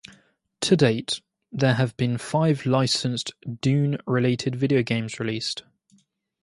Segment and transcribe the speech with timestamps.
[0.61, 1.21] To date,
[1.51, 5.61] there have been five licensed "Dune"-related video games released.